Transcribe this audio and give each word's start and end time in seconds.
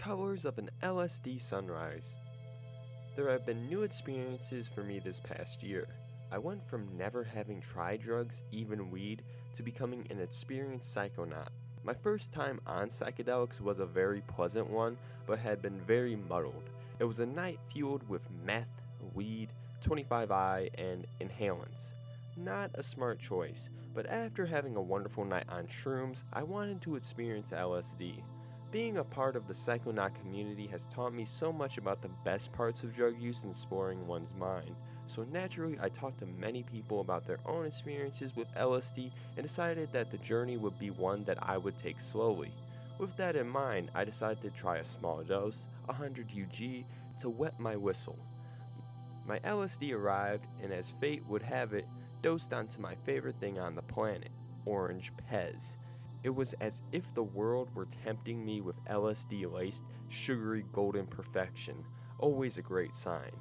colors 0.00 0.46
of 0.46 0.56
an 0.56 0.70
LSD 0.82 1.38
sunrise. 1.38 2.14
There 3.16 3.28
have 3.28 3.44
been 3.44 3.68
new 3.68 3.82
experiences 3.82 4.66
for 4.66 4.82
me 4.82 4.98
this 4.98 5.20
past 5.20 5.62
year. 5.62 5.86
I 6.32 6.38
went 6.38 6.66
from 6.66 6.96
never 6.96 7.22
having 7.22 7.60
tried 7.60 8.00
drugs, 8.00 8.42
even 8.50 8.90
weed, 8.90 9.22
to 9.56 9.62
becoming 9.62 10.06
an 10.08 10.18
experienced 10.18 10.96
psychonaut. 10.96 11.48
My 11.84 11.92
first 11.92 12.32
time 12.32 12.62
on 12.66 12.88
psychedelics 12.88 13.60
was 13.60 13.78
a 13.78 13.84
very 13.84 14.22
pleasant 14.22 14.70
one, 14.70 14.96
but 15.26 15.38
had 15.38 15.60
been 15.60 15.78
very 15.80 16.16
muddled. 16.16 16.70
It 16.98 17.04
was 17.04 17.18
a 17.18 17.26
night 17.26 17.58
fueled 17.70 18.08
with 18.08 18.22
meth, 18.42 18.80
weed, 19.14 19.50
25i, 19.84 20.70
and 20.78 21.06
inhalants. 21.20 21.92
Not 22.38 22.70
a 22.72 22.82
smart 22.82 23.18
choice, 23.18 23.68
but 23.94 24.06
after 24.06 24.46
having 24.46 24.76
a 24.76 24.82
wonderful 24.82 25.26
night 25.26 25.44
on 25.50 25.66
shrooms, 25.66 26.22
I 26.32 26.42
wanted 26.42 26.80
to 26.82 26.96
experience 26.96 27.50
LSD. 27.50 28.14
Being 28.72 28.98
a 28.98 29.04
part 29.04 29.34
of 29.34 29.48
the 29.48 29.54
Psychonaut 29.54 30.12
community 30.20 30.68
has 30.68 30.86
taught 30.94 31.12
me 31.12 31.24
so 31.24 31.52
much 31.52 31.76
about 31.76 32.00
the 32.02 32.10
best 32.24 32.52
parts 32.52 32.84
of 32.84 32.94
drug 32.94 33.18
use 33.18 33.42
and 33.42 33.50
exploring 33.50 34.06
one's 34.06 34.32
mind. 34.38 34.76
So 35.08 35.24
naturally, 35.32 35.76
I 35.82 35.88
talked 35.88 36.20
to 36.20 36.26
many 36.38 36.62
people 36.62 37.00
about 37.00 37.26
their 37.26 37.40
own 37.46 37.66
experiences 37.66 38.36
with 38.36 38.46
LSD 38.54 39.10
and 39.36 39.44
decided 39.44 39.92
that 39.92 40.12
the 40.12 40.18
journey 40.18 40.56
would 40.56 40.78
be 40.78 40.90
one 40.90 41.24
that 41.24 41.38
I 41.42 41.58
would 41.58 41.78
take 41.78 42.00
slowly. 42.00 42.52
With 42.98 43.16
that 43.16 43.34
in 43.34 43.48
mind, 43.48 43.90
I 43.92 44.04
decided 44.04 44.40
to 44.42 44.50
try 44.50 44.76
a 44.76 44.84
small 44.84 45.24
dose, 45.24 45.66
100 45.86 46.28
UG, 46.30 46.84
to 47.22 47.28
wet 47.28 47.58
my 47.58 47.74
whistle. 47.74 48.18
My 49.26 49.40
LSD 49.40 49.92
arrived, 49.92 50.44
and 50.62 50.72
as 50.72 50.92
fate 50.92 51.24
would 51.28 51.42
have 51.42 51.74
it, 51.74 51.86
dosed 52.22 52.52
onto 52.52 52.80
my 52.80 52.94
favorite 52.94 53.36
thing 53.40 53.58
on 53.58 53.74
the 53.74 53.82
planet, 53.82 54.30
orange 54.64 55.10
Pez. 55.28 55.56
It 56.22 56.34
was 56.34 56.52
as 56.54 56.82
if 56.92 57.14
the 57.14 57.22
world 57.22 57.68
were 57.74 57.86
tempting 58.04 58.44
me 58.44 58.60
with 58.60 58.84
LSD 58.84 59.50
laced, 59.50 59.84
sugary 60.10 60.64
golden 60.72 61.06
perfection, 61.06 61.82
always 62.18 62.58
a 62.58 62.62
great 62.62 62.94
sign. 62.94 63.32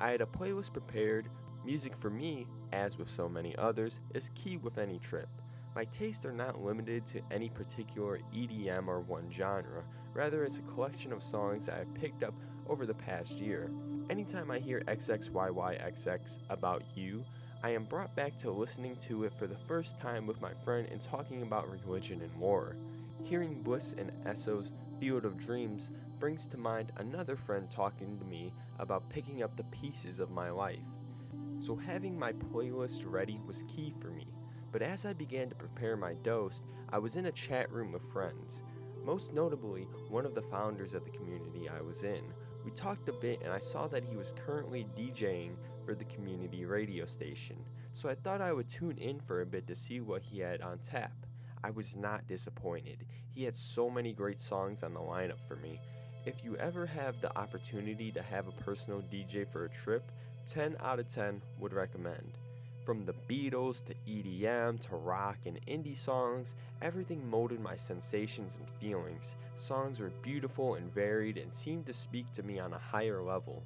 I 0.00 0.10
had 0.10 0.20
a 0.20 0.26
playlist 0.26 0.72
prepared. 0.72 1.26
Music 1.64 1.96
for 1.96 2.08
me, 2.08 2.46
as 2.72 2.98
with 2.98 3.10
so 3.10 3.28
many 3.28 3.56
others, 3.56 3.98
is 4.14 4.30
key 4.36 4.56
with 4.58 4.78
any 4.78 5.00
trip. 5.00 5.28
My 5.74 5.84
tastes 5.84 6.24
are 6.24 6.32
not 6.32 6.62
limited 6.62 7.06
to 7.08 7.20
any 7.32 7.48
particular 7.48 8.20
EDM 8.34 8.86
or 8.86 9.00
one 9.00 9.30
genre, 9.36 9.82
rather, 10.14 10.44
it's 10.44 10.58
a 10.58 10.72
collection 10.72 11.12
of 11.12 11.22
songs 11.22 11.66
that 11.66 11.78
I've 11.78 12.00
picked 12.00 12.22
up 12.22 12.34
over 12.68 12.86
the 12.86 12.94
past 12.94 13.36
year. 13.36 13.70
Anytime 14.08 14.50
I 14.50 14.58
hear 14.58 14.82
XXYYXX 14.86 16.38
about 16.48 16.82
you, 16.94 17.24
I 17.60 17.70
am 17.70 17.84
brought 17.84 18.14
back 18.14 18.38
to 18.38 18.52
listening 18.52 18.96
to 19.08 19.24
it 19.24 19.32
for 19.36 19.48
the 19.48 19.56
first 19.66 19.98
time 20.00 20.28
with 20.28 20.40
my 20.40 20.52
friend 20.64 20.86
and 20.92 21.02
talking 21.02 21.42
about 21.42 21.68
religion 21.68 22.22
and 22.22 22.40
war. 22.40 22.76
Hearing 23.24 23.62
Bliss 23.62 23.96
and 23.98 24.12
Eso's 24.24 24.70
Field 25.00 25.24
of 25.24 25.44
Dreams 25.44 25.90
brings 26.20 26.46
to 26.48 26.56
mind 26.56 26.92
another 26.98 27.34
friend 27.34 27.68
talking 27.68 28.16
to 28.18 28.24
me 28.24 28.52
about 28.78 29.08
picking 29.10 29.42
up 29.42 29.56
the 29.56 29.64
pieces 29.64 30.20
of 30.20 30.30
my 30.30 30.50
life. 30.50 30.78
So 31.60 31.74
having 31.74 32.16
my 32.16 32.30
playlist 32.30 33.02
ready 33.04 33.40
was 33.44 33.64
key 33.74 33.92
for 34.00 34.08
me. 34.08 34.28
But 34.70 34.82
as 34.82 35.04
I 35.04 35.12
began 35.12 35.48
to 35.48 35.56
prepare 35.56 35.96
my 35.96 36.14
dose, 36.22 36.62
I 36.92 36.98
was 36.98 37.16
in 37.16 37.26
a 37.26 37.32
chat 37.32 37.72
room 37.72 37.90
with 37.90 38.12
friends. 38.12 38.62
Most 39.04 39.34
notably, 39.34 39.88
one 40.08 40.24
of 40.24 40.36
the 40.36 40.42
founders 40.42 40.94
of 40.94 41.04
the 41.04 41.10
community 41.10 41.68
I 41.68 41.80
was 41.80 42.04
in. 42.04 42.22
We 42.68 42.74
talked 42.74 43.08
a 43.08 43.14
bit 43.14 43.40
and 43.42 43.50
I 43.50 43.60
saw 43.60 43.86
that 43.88 44.04
he 44.04 44.14
was 44.14 44.34
currently 44.44 44.86
DJing 44.94 45.52
for 45.86 45.94
the 45.94 46.04
community 46.04 46.66
radio 46.66 47.06
station, 47.06 47.56
so 47.94 48.10
I 48.10 48.14
thought 48.14 48.42
I 48.42 48.52
would 48.52 48.68
tune 48.68 48.98
in 48.98 49.20
for 49.20 49.40
a 49.40 49.46
bit 49.46 49.66
to 49.68 49.74
see 49.74 50.00
what 50.00 50.20
he 50.20 50.40
had 50.40 50.60
on 50.60 50.76
tap. 50.76 51.14
I 51.64 51.70
was 51.70 51.96
not 51.96 52.26
disappointed. 52.26 53.06
He 53.30 53.44
had 53.44 53.56
so 53.56 53.88
many 53.88 54.12
great 54.12 54.38
songs 54.38 54.82
on 54.82 54.92
the 54.92 55.00
lineup 55.00 55.40
for 55.48 55.56
me. 55.56 55.80
If 56.26 56.44
you 56.44 56.56
ever 56.56 56.84
have 56.84 57.22
the 57.22 57.34
opportunity 57.38 58.12
to 58.12 58.20
have 58.20 58.48
a 58.48 58.62
personal 58.62 59.00
DJ 59.00 59.50
for 59.50 59.64
a 59.64 59.70
trip, 59.70 60.12
10 60.50 60.76
out 60.80 60.98
of 60.98 61.08
10 61.08 61.40
would 61.58 61.72
recommend. 61.72 62.36
From 62.88 63.04
the 63.04 63.12
Beatles 63.28 63.84
to 63.84 63.94
EDM 64.08 64.80
to 64.88 64.96
rock 64.96 65.36
and 65.44 65.60
indie 65.66 65.94
songs, 65.94 66.54
everything 66.80 67.28
molded 67.28 67.60
my 67.60 67.76
sensations 67.76 68.56
and 68.56 68.66
feelings. 68.80 69.36
Songs 69.58 70.00
were 70.00 70.10
beautiful 70.22 70.76
and 70.76 70.90
varied 70.94 71.36
and 71.36 71.52
seemed 71.52 71.84
to 71.84 71.92
speak 71.92 72.32
to 72.32 72.42
me 72.42 72.58
on 72.58 72.72
a 72.72 72.78
higher 72.78 73.20
level. 73.20 73.62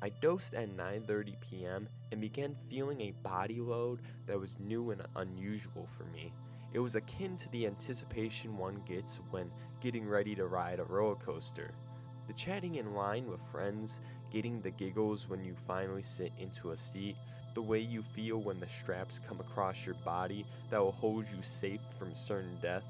I 0.00 0.08
dosed 0.22 0.54
at 0.54 0.74
9:30 0.74 1.34
p.m. 1.42 1.88
and 2.10 2.22
began 2.22 2.56
feeling 2.70 3.02
a 3.02 3.14
body 3.22 3.60
load 3.60 4.00
that 4.24 4.40
was 4.40 4.58
new 4.58 4.92
and 4.92 5.02
unusual 5.16 5.86
for 5.98 6.04
me. 6.04 6.32
It 6.72 6.78
was 6.78 6.94
akin 6.94 7.36
to 7.36 7.50
the 7.50 7.66
anticipation 7.66 8.56
one 8.56 8.82
gets 8.88 9.18
when 9.30 9.50
getting 9.82 10.08
ready 10.08 10.34
to 10.36 10.46
ride 10.46 10.80
a 10.80 10.84
roller 10.84 11.16
coaster. 11.16 11.70
The 12.28 12.32
chatting 12.32 12.76
in 12.76 12.94
line 12.94 13.28
with 13.28 13.40
friends, 13.52 13.98
getting 14.32 14.62
the 14.62 14.70
giggles 14.70 15.28
when 15.28 15.44
you 15.44 15.54
finally 15.66 16.00
sit 16.00 16.32
into 16.38 16.70
a 16.70 16.76
seat, 16.78 17.16
the 17.54 17.62
way 17.62 17.78
you 17.78 18.02
feel 18.02 18.38
when 18.38 18.60
the 18.60 18.66
straps 18.66 19.20
come 19.28 19.40
across 19.40 19.84
your 19.84 19.94
body 19.96 20.46
that 20.70 20.80
will 20.80 20.92
hold 20.92 21.26
you 21.34 21.42
safe 21.42 21.80
from 21.98 22.14
certain 22.14 22.56
death, 22.62 22.84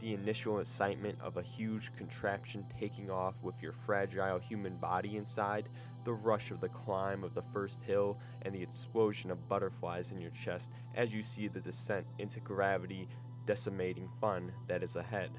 the 0.00 0.14
initial 0.14 0.60
excitement 0.60 1.18
of 1.20 1.36
a 1.36 1.42
huge 1.42 1.90
contraption 1.96 2.64
taking 2.78 3.10
off 3.10 3.34
with 3.42 3.54
your 3.62 3.72
fragile 3.72 4.38
human 4.38 4.76
body 4.76 5.16
inside, 5.16 5.64
the 6.04 6.12
rush 6.12 6.50
of 6.50 6.60
the 6.60 6.68
climb 6.68 7.24
of 7.24 7.34
the 7.34 7.42
first 7.52 7.82
hill, 7.82 8.16
and 8.42 8.54
the 8.54 8.62
explosion 8.62 9.30
of 9.30 9.48
butterflies 9.48 10.12
in 10.12 10.20
your 10.20 10.30
chest 10.30 10.70
as 10.94 11.12
you 11.12 11.22
see 11.22 11.48
the 11.48 11.60
descent 11.60 12.06
into 12.18 12.40
gravity 12.40 13.08
decimating 13.46 14.08
fun 14.20 14.52
that 14.66 14.82
is 14.82 14.96
ahead. 14.96 15.30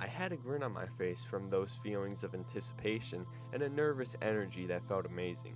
I 0.00 0.06
had 0.06 0.32
a 0.32 0.36
grin 0.36 0.62
on 0.62 0.72
my 0.72 0.86
face 0.98 1.22
from 1.22 1.48
those 1.48 1.76
feelings 1.82 2.24
of 2.24 2.34
anticipation 2.34 3.24
and 3.52 3.62
a 3.62 3.68
nervous 3.68 4.16
energy 4.22 4.66
that 4.66 4.86
felt 4.88 5.06
amazing. 5.06 5.54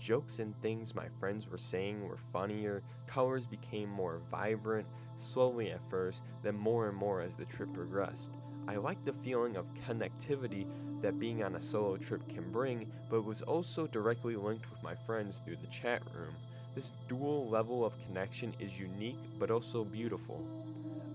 Jokes 0.00 0.38
and 0.38 0.54
things 0.60 0.94
my 0.94 1.06
friends 1.18 1.48
were 1.48 1.58
saying 1.58 2.06
were 2.06 2.18
funnier, 2.32 2.82
colors 3.06 3.46
became 3.46 3.88
more 3.88 4.20
vibrant, 4.30 4.86
slowly 5.18 5.70
at 5.70 5.80
first, 5.90 6.22
then 6.42 6.56
more 6.56 6.88
and 6.88 6.96
more 6.96 7.20
as 7.20 7.34
the 7.34 7.44
trip 7.46 7.72
progressed. 7.72 8.30
I 8.68 8.76
liked 8.76 9.04
the 9.04 9.12
feeling 9.12 9.56
of 9.56 9.66
connectivity 9.88 10.66
that 11.02 11.20
being 11.20 11.42
on 11.42 11.54
a 11.54 11.62
solo 11.62 11.96
trip 11.96 12.26
can 12.28 12.50
bring, 12.50 12.90
but 13.10 13.24
was 13.24 13.42
also 13.42 13.86
directly 13.86 14.36
linked 14.36 14.70
with 14.70 14.82
my 14.82 14.94
friends 14.94 15.40
through 15.44 15.56
the 15.56 15.68
chat 15.68 16.02
room. 16.14 16.34
This 16.74 16.92
dual 17.08 17.48
level 17.48 17.84
of 17.84 17.94
connection 18.06 18.54
is 18.58 18.78
unique 18.78 19.18
but 19.38 19.50
also 19.50 19.84
beautiful. 19.84 20.44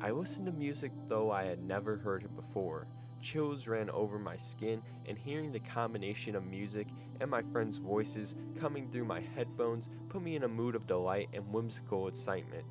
I 0.01 0.11
listened 0.11 0.47
to 0.47 0.51
music 0.51 0.91
though 1.07 1.31
I 1.31 1.43
had 1.43 1.63
never 1.63 1.97
heard 1.97 2.23
it 2.23 2.35
before. 2.35 2.85
Chills 3.21 3.67
ran 3.67 3.89
over 3.91 4.17
my 4.17 4.37
skin, 4.37 4.81
and 5.07 5.17
hearing 5.17 5.51
the 5.51 5.59
combination 5.59 6.35
of 6.35 6.45
music 6.45 6.87
and 7.19 7.29
my 7.29 7.41
friends' 7.41 7.77
voices 7.77 8.35
coming 8.59 8.87
through 8.87 9.05
my 9.05 9.21
headphones 9.35 9.87
put 10.09 10.23
me 10.23 10.35
in 10.35 10.43
a 10.43 10.47
mood 10.47 10.75
of 10.75 10.87
delight 10.87 11.29
and 11.33 11.53
whimsical 11.53 12.07
excitement. 12.07 12.65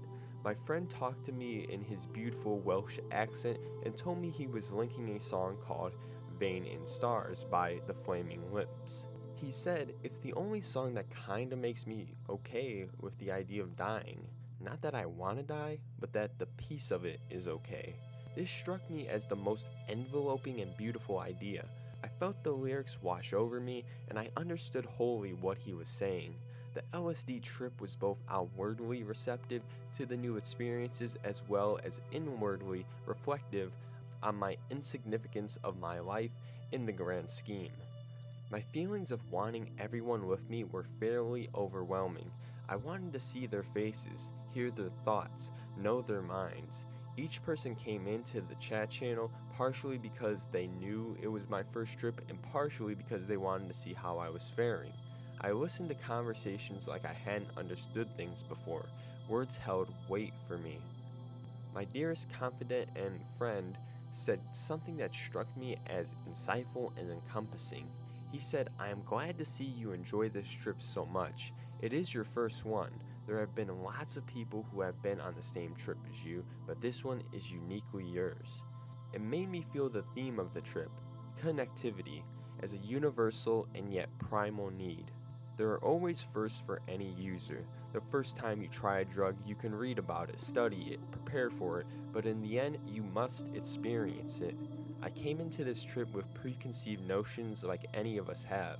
My 0.44 0.54
friend 0.54 0.90
talked 0.90 1.26
to 1.26 1.32
me 1.32 1.66
in 1.68 1.84
his 1.84 2.06
beautiful 2.06 2.58
Welsh 2.60 2.98
accent 3.12 3.58
and 3.84 3.96
told 3.96 4.20
me 4.20 4.30
he 4.30 4.46
was 4.46 4.72
linking 4.72 5.10
a 5.10 5.20
song 5.20 5.56
called 5.66 5.92
Vein 6.38 6.64
in 6.64 6.84
Stars 6.86 7.44
by 7.50 7.78
The 7.86 7.94
Flaming 7.94 8.52
Lips. 8.52 9.06
He 9.36 9.52
said 9.52 9.92
it's 10.02 10.18
the 10.18 10.32
only 10.34 10.60
song 10.62 10.94
that 10.94 11.06
kinda 11.26 11.56
makes 11.56 11.86
me 11.86 12.16
okay 12.28 12.86
with 13.00 13.18
the 13.18 13.30
idea 13.30 13.62
of 13.62 13.76
dying. 13.76 14.26
Not 14.60 14.82
that 14.82 14.94
I 14.94 15.06
wanna 15.06 15.42
die, 15.42 15.78
but 15.98 16.12
that 16.14 16.38
the 16.38 16.46
peace 16.46 16.90
of 16.90 17.04
it 17.04 17.20
is 17.30 17.46
okay. 17.46 17.94
This 18.36 18.50
struck 18.50 18.88
me 18.88 19.08
as 19.08 19.26
the 19.26 19.36
most 19.36 19.68
enveloping 19.88 20.60
and 20.60 20.76
beautiful 20.76 21.18
idea. 21.18 21.64
I 22.04 22.08
felt 22.08 22.42
the 22.42 22.52
lyrics 22.52 22.98
wash 23.02 23.32
over 23.32 23.60
me, 23.60 23.84
and 24.08 24.18
I 24.18 24.30
understood 24.36 24.84
wholly 24.86 25.32
what 25.32 25.58
he 25.58 25.74
was 25.74 25.88
saying. 25.88 26.34
The 26.72 26.82
LSD 26.94 27.42
trip 27.42 27.80
was 27.80 27.96
both 27.96 28.18
outwardly 28.30 29.02
receptive 29.02 29.62
to 29.96 30.06
the 30.06 30.16
new 30.16 30.36
experiences 30.36 31.16
as 31.24 31.42
well 31.48 31.80
as 31.84 32.00
inwardly 32.12 32.86
reflective 33.06 33.72
on 34.22 34.36
my 34.36 34.56
insignificance 34.70 35.58
of 35.64 35.80
my 35.80 35.98
life 35.98 36.30
in 36.70 36.86
the 36.86 36.92
grand 36.92 37.28
scheme. 37.28 37.72
My 38.50 38.60
feelings 38.60 39.10
of 39.10 39.30
wanting 39.32 39.70
everyone 39.78 40.28
with 40.28 40.48
me 40.48 40.64
were 40.64 40.86
fairly 41.00 41.48
overwhelming. 41.54 42.30
I 42.68 42.76
wanted 42.76 43.12
to 43.12 43.20
see 43.20 43.46
their 43.46 43.64
faces, 43.64 44.28
hear 44.54 44.70
their 44.70 44.90
thoughts, 45.04 45.48
know 45.76 46.02
their 46.02 46.22
minds. 46.22 46.84
Each 47.16 47.42
person 47.42 47.74
came 47.74 48.06
into 48.06 48.40
the 48.40 48.54
chat 48.60 48.90
channel 48.90 49.30
partially 49.56 49.98
because 49.98 50.46
they 50.52 50.66
knew 50.66 51.16
it 51.22 51.28
was 51.28 51.48
my 51.50 51.62
first 51.62 51.98
trip 51.98 52.20
and 52.28 52.40
partially 52.50 52.94
because 52.94 53.26
they 53.26 53.36
wanted 53.36 53.68
to 53.68 53.78
see 53.78 53.92
how 53.92 54.18
I 54.18 54.30
was 54.30 54.50
faring. 54.56 54.92
I 55.40 55.52
listened 55.52 55.88
to 55.88 55.94
conversations 55.94 56.86
like 56.86 57.04
I 57.04 57.12
hadn't 57.12 57.56
understood 57.56 58.08
things 58.16 58.42
before. 58.42 58.86
Words 59.28 59.56
held 59.56 59.88
weight 60.08 60.32
for 60.46 60.58
me. 60.58 60.78
My 61.74 61.84
dearest 61.84 62.28
confidant 62.32 62.88
and 62.96 63.20
friend 63.38 63.76
said 64.12 64.40
something 64.52 64.96
that 64.96 65.14
struck 65.14 65.46
me 65.56 65.76
as 65.88 66.14
insightful 66.28 66.90
and 66.98 67.10
encompassing. 67.10 67.86
He 68.32 68.40
said, 68.40 68.68
I 68.78 68.88
am 68.88 69.02
glad 69.04 69.38
to 69.38 69.44
see 69.44 69.64
you 69.64 69.92
enjoy 69.92 70.28
this 70.28 70.50
trip 70.50 70.76
so 70.80 71.04
much. 71.06 71.52
It 71.80 71.92
is 71.92 72.12
your 72.12 72.24
first 72.24 72.64
one. 72.64 72.90
There 73.26 73.40
have 73.40 73.54
been 73.54 73.82
lots 73.82 74.16
of 74.16 74.26
people 74.26 74.66
who 74.72 74.80
have 74.80 75.02
been 75.02 75.20
on 75.20 75.34
the 75.34 75.42
same 75.42 75.74
trip 75.74 75.98
as 76.12 76.24
you, 76.24 76.44
but 76.66 76.80
this 76.80 77.04
one 77.04 77.22
is 77.32 77.50
uniquely 77.50 78.04
yours. 78.04 78.62
It 79.12 79.20
made 79.20 79.50
me 79.50 79.64
feel 79.72 79.88
the 79.88 80.02
theme 80.02 80.38
of 80.38 80.54
the 80.54 80.60
trip 80.60 80.90
connectivity 81.42 82.22
as 82.62 82.74
a 82.74 82.78
universal 82.78 83.66
and 83.74 83.92
yet 83.92 84.08
primal 84.18 84.70
need. 84.70 85.04
There 85.56 85.68
are 85.68 85.84
always 85.84 86.22
firsts 86.22 86.60
for 86.64 86.80
any 86.88 87.10
user. 87.18 87.64
The 87.92 88.00
first 88.00 88.36
time 88.36 88.62
you 88.62 88.68
try 88.68 89.00
a 89.00 89.04
drug, 89.04 89.36
you 89.46 89.54
can 89.54 89.74
read 89.74 89.98
about 89.98 90.28
it, 90.28 90.38
study 90.38 90.88
it, 90.90 91.00
prepare 91.10 91.50
for 91.50 91.80
it, 91.80 91.86
but 92.12 92.26
in 92.26 92.40
the 92.42 92.60
end, 92.60 92.78
you 92.86 93.02
must 93.02 93.44
experience 93.54 94.40
it. 94.40 94.54
I 95.02 95.10
came 95.10 95.40
into 95.40 95.64
this 95.64 95.82
trip 95.82 96.12
with 96.14 96.32
preconceived 96.34 97.06
notions 97.06 97.64
like 97.64 97.86
any 97.94 98.18
of 98.18 98.28
us 98.28 98.42
have. 98.44 98.78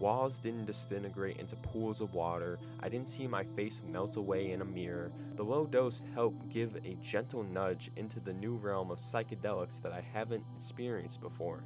Walls 0.00 0.38
didn't 0.38 0.64
disintegrate 0.64 1.36
into 1.36 1.56
pools 1.56 2.00
of 2.00 2.14
water. 2.14 2.58
I 2.82 2.88
didn't 2.88 3.10
see 3.10 3.26
my 3.26 3.44
face 3.44 3.82
melt 3.86 4.16
away 4.16 4.52
in 4.52 4.62
a 4.62 4.64
mirror. 4.64 5.12
The 5.36 5.42
low 5.42 5.66
dose 5.66 6.02
helped 6.14 6.52
give 6.54 6.74
a 6.76 6.96
gentle 7.06 7.44
nudge 7.44 7.90
into 7.96 8.18
the 8.18 8.32
new 8.32 8.54
realm 8.54 8.90
of 8.90 8.98
psychedelics 8.98 9.82
that 9.82 9.92
I 9.92 10.02
haven't 10.14 10.42
experienced 10.56 11.20
before. 11.20 11.58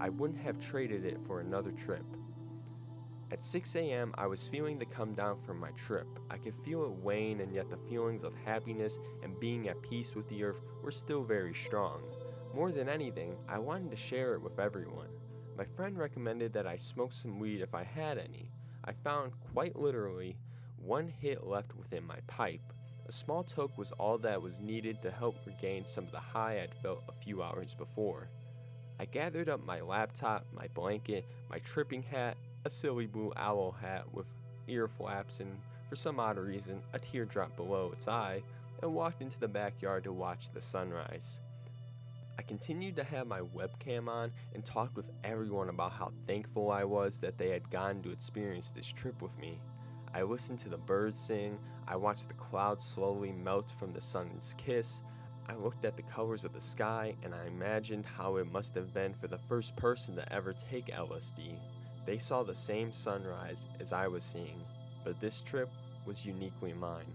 I 0.00 0.08
wouldn't 0.08 0.40
have 0.40 0.60
traded 0.60 1.04
it 1.04 1.18
for 1.28 1.38
another 1.38 1.70
trip. 1.70 2.02
At 3.30 3.44
6 3.44 3.76
a.m., 3.76 4.12
I 4.18 4.26
was 4.26 4.48
feeling 4.48 4.78
the 4.78 4.86
come 4.86 5.14
down 5.14 5.36
from 5.46 5.60
my 5.60 5.70
trip. 5.70 6.06
I 6.28 6.38
could 6.38 6.54
feel 6.64 6.84
it 6.86 7.04
wane, 7.04 7.40
and 7.40 7.54
yet 7.54 7.70
the 7.70 7.76
feelings 7.88 8.24
of 8.24 8.34
happiness 8.44 8.98
and 9.22 9.38
being 9.38 9.68
at 9.68 9.80
peace 9.82 10.14
with 10.16 10.28
the 10.28 10.42
earth 10.42 10.60
were 10.82 10.90
still 10.90 11.22
very 11.22 11.54
strong. 11.54 12.00
More 12.52 12.72
than 12.72 12.88
anything, 12.88 13.36
I 13.48 13.58
wanted 13.58 13.90
to 13.92 13.96
share 13.96 14.34
it 14.34 14.42
with 14.42 14.58
everyone. 14.58 15.08
My 15.56 15.64
friend 15.64 15.96
recommended 15.96 16.52
that 16.52 16.66
I 16.66 16.76
smoke 16.76 17.14
some 17.14 17.38
weed 17.38 17.62
if 17.62 17.74
I 17.74 17.82
had 17.82 18.18
any. 18.18 18.50
I 18.84 18.92
found, 18.92 19.32
quite 19.54 19.74
literally, 19.74 20.36
one 20.76 21.08
hit 21.08 21.46
left 21.46 21.74
within 21.74 22.06
my 22.06 22.18
pipe. 22.26 22.60
A 23.06 23.12
small 23.12 23.42
toke 23.42 23.78
was 23.78 23.90
all 23.92 24.18
that 24.18 24.42
was 24.42 24.60
needed 24.60 25.00
to 25.00 25.10
help 25.10 25.36
regain 25.46 25.86
some 25.86 26.04
of 26.04 26.12
the 26.12 26.20
high 26.20 26.62
I'd 26.62 26.74
felt 26.74 27.04
a 27.08 27.24
few 27.24 27.42
hours 27.42 27.72
before. 27.72 28.28
I 29.00 29.06
gathered 29.06 29.48
up 29.48 29.64
my 29.64 29.80
laptop, 29.80 30.44
my 30.52 30.68
blanket, 30.74 31.24
my 31.48 31.58
tripping 31.60 32.02
hat, 32.02 32.36
a 32.66 32.70
silly 32.70 33.06
blue 33.06 33.32
owl 33.36 33.72
hat 33.80 34.12
with 34.12 34.26
ear 34.68 34.88
flaps 34.88 35.40
and, 35.40 35.56
for 35.88 35.96
some 35.96 36.20
odd 36.20 36.36
reason, 36.36 36.82
a 36.92 36.98
teardrop 36.98 37.56
below 37.56 37.90
its 37.92 38.08
eye, 38.08 38.42
and 38.82 38.92
walked 38.92 39.22
into 39.22 39.40
the 39.40 39.48
backyard 39.48 40.04
to 40.04 40.12
watch 40.12 40.50
the 40.52 40.60
sunrise. 40.60 41.40
I 42.38 42.42
continued 42.42 42.96
to 42.96 43.04
have 43.04 43.26
my 43.26 43.40
webcam 43.40 44.08
on 44.08 44.30
and 44.54 44.64
talked 44.64 44.96
with 44.96 45.10
everyone 45.24 45.68
about 45.68 45.92
how 45.92 46.12
thankful 46.26 46.70
I 46.70 46.84
was 46.84 47.18
that 47.18 47.38
they 47.38 47.50
had 47.50 47.70
gotten 47.70 48.02
to 48.02 48.12
experience 48.12 48.70
this 48.70 48.86
trip 48.86 49.22
with 49.22 49.36
me. 49.38 49.58
I 50.14 50.22
listened 50.22 50.58
to 50.60 50.68
the 50.68 50.76
birds 50.76 51.18
sing, 51.18 51.58
I 51.88 51.96
watched 51.96 52.28
the 52.28 52.34
clouds 52.34 52.84
slowly 52.84 53.32
melt 53.32 53.66
from 53.78 53.92
the 53.92 54.00
sun's 54.00 54.54
kiss, 54.58 54.98
I 55.48 55.54
looked 55.54 55.84
at 55.84 55.96
the 55.96 56.02
colors 56.02 56.44
of 56.44 56.52
the 56.52 56.60
sky, 56.60 57.14
and 57.24 57.34
I 57.34 57.46
imagined 57.46 58.04
how 58.04 58.36
it 58.36 58.50
must 58.50 58.74
have 58.74 58.92
been 58.92 59.14
for 59.14 59.28
the 59.28 59.38
first 59.38 59.76
person 59.76 60.16
to 60.16 60.32
ever 60.32 60.52
take 60.52 60.86
LSD. 60.86 61.58
They 62.04 62.18
saw 62.18 62.42
the 62.42 62.54
same 62.54 62.92
sunrise 62.92 63.66
as 63.78 63.92
I 63.92 64.08
was 64.08 64.24
seeing, 64.24 64.60
but 65.04 65.20
this 65.20 65.40
trip 65.40 65.70
was 66.04 66.26
uniquely 66.26 66.72
mine. 66.72 67.14